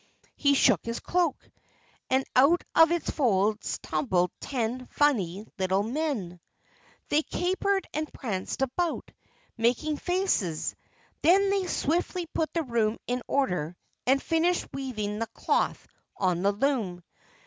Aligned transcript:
He 0.35 0.55
shook 0.55 0.83
his 0.83 0.99
cloak, 0.99 1.47
and 2.09 2.25
out 2.35 2.63
of 2.73 2.91
its 2.91 3.11
folds 3.11 3.77
tumbled 3.83 4.31
ten 4.39 4.87
funny 4.87 5.45
little 5.59 5.83
men. 5.83 6.39
They 7.09 7.21
capered 7.21 7.87
and 7.93 8.11
pranced 8.11 8.63
about, 8.63 9.11
making 9.57 9.97
faces. 9.97 10.75
Then 11.21 11.51
they 11.51 11.67
swiftly 11.67 12.25
put 12.25 12.51
the 12.51 12.63
room 12.63 12.97
in 13.05 13.21
order 13.27 13.77
and 14.07 14.19
finished 14.19 14.65
weaving 14.73 15.19
the 15.19 15.27
cloth 15.27 15.85
on 16.17 16.41
the 16.41 16.51
loom. 16.51 17.03